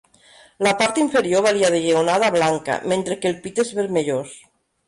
[0.67, 4.35] La part inferior varia de lleonada a blanca, mentre que el pit és vermellós.